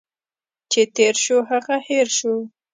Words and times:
چي 0.71 0.81
تیر 0.95 1.15
شو، 1.23 1.37
هغه 1.49 1.75
هٻر 1.87 2.07
شو. 2.17 2.33